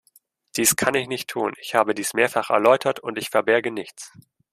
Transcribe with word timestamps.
Dies 0.55 0.75
kann 0.75 0.95
ich 0.95 1.07
nicht 1.07 1.27
tun, 1.27 1.53
ich 1.61 1.75
habe 1.75 1.93
dies 1.93 2.15
mehrfach 2.15 2.49
erläutert, 2.49 2.99
und 3.01 3.19
ich 3.19 3.29
verberge 3.29 3.69
nichts. 3.69 4.11